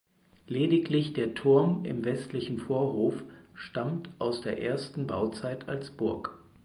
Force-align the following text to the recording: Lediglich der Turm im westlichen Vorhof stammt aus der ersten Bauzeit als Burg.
Lediglich 0.47 1.13
der 1.13 1.35
Turm 1.35 1.85
im 1.85 2.03
westlichen 2.03 2.57
Vorhof 2.57 3.23
stammt 3.53 4.09
aus 4.17 4.41
der 4.41 4.59
ersten 4.59 5.05
Bauzeit 5.05 5.69
als 5.69 5.91
Burg. 5.91 6.39